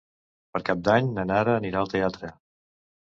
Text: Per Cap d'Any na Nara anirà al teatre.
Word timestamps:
Per 0.55 0.61
Cap 0.69 0.79
d'Any 0.87 1.11
na 1.17 1.27
Nara 1.33 1.55
anirà 1.61 1.85
al 1.85 1.93
teatre. 1.93 2.33